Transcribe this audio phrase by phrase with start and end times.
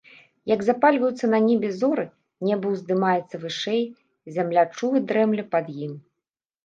[0.51, 2.05] Як запальваюцца на небе зоры,
[2.49, 3.83] неба ўздымаецца вышэй,
[4.39, 5.93] зямля чула дрэмле пад ім.